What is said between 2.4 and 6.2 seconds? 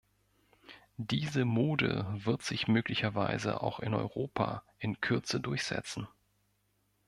sich möglicherweise auch in Europa in Kürze durchsetzen.